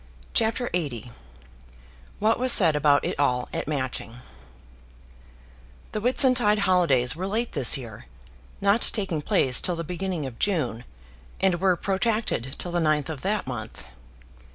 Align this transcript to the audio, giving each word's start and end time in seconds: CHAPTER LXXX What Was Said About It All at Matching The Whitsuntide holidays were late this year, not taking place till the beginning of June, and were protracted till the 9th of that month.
CHAPTER 0.33 0.67
LXXX 0.73 1.11
What 2.17 2.39
Was 2.39 2.51
Said 2.51 2.75
About 2.75 3.05
It 3.05 3.19
All 3.19 3.47
at 3.53 3.67
Matching 3.67 4.15
The 5.91 5.99
Whitsuntide 6.01 6.57
holidays 6.65 7.15
were 7.15 7.27
late 7.27 7.51
this 7.51 7.77
year, 7.77 8.07
not 8.61 8.81
taking 8.81 9.21
place 9.21 9.61
till 9.61 9.75
the 9.75 9.83
beginning 9.83 10.25
of 10.25 10.39
June, 10.39 10.85
and 11.39 11.59
were 11.61 11.75
protracted 11.75 12.55
till 12.57 12.71
the 12.71 12.79
9th 12.79 13.09
of 13.09 13.21
that 13.21 13.45
month. 13.45 13.83